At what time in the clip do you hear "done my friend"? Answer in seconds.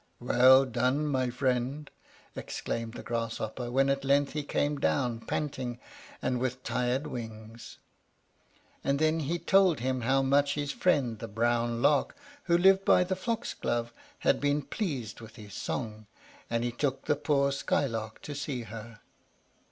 0.65-1.87